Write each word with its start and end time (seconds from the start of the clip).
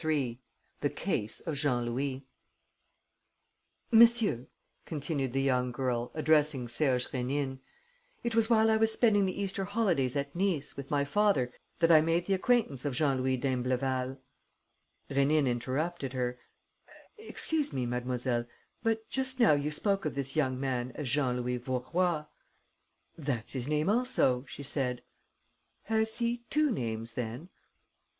III 0.03 0.41
THE 0.79 0.89
CASE 0.89 1.41
OF 1.41 1.53
JEAN 1.55 1.85
LOUIS 1.95 2.21
"Monsieur," 3.91 4.47
continued 4.83 5.31
the 5.31 5.43
young 5.43 5.71
girl, 5.71 6.09
addressing 6.15 6.67
Serge 6.67 7.07
Rénine, 7.11 7.59
"it 8.23 8.33
was 8.33 8.49
while 8.49 8.71
I 8.71 8.77
was 8.77 8.91
spending 8.91 9.27
the 9.27 9.39
Easter 9.39 9.63
holidays 9.63 10.15
at 10.15 10.35
Nice 10.35 10.75
with 10.75 10.89
my 10.89 11.05
father 11.05 11.53
that 11.77 11.91
I 11.91 12.01
made 12.01 12.25
the 12.25 12.33
acquaintance 12.33 12.83
of 12.83 12.95
Jean 12.95 13.21
Louis 13.21 13.37
d'Imbleval...." 13.37 14.17
Rénine 15.11 15.45
interrupted 15.47 16.13
her: 16.13 16.39
"Excuse 17.19 17.71
me, 17.71 17.85
mademoiselle, 17.85 18.47
but 18.81 19.07
just 19.07 19.39
now 19.39 19.53
you 19.53 19.69
spoke 19.69 20.03
of 20.05 20.15
this 20.15 20.35
young 20.35 20.59
man 20.59 20.91
as 20.95 21.07
Jean 21.11 21.39
Louis 21.41 21.57
Vaurois." 21.59 22.25
"That's 23.15 23.53
his 23.53 23.67
name 23.67 23.87
also," 23.87 24.45
she 24.47 24.63
said. 24.63 25.03
"Has 25.83 26.15
he 26.17 26.43
two 26.49 26.71
names 26.71 27.11
then?" 27.13 27.49